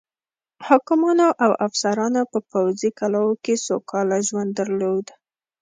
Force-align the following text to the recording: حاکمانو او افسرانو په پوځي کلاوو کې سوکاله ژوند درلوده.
حاکمانو 0.67 1.27
او 1.43 1.51
افسرانو 1.67 2.21
په 2.31 2.39
پوځي 2.51 2.89
کلاوو 2.99 3.39
کې 3.43 3.55
سوکاله 3.67 4.17
ژوند 4.27 4.49
درلوده. 4.59 5.13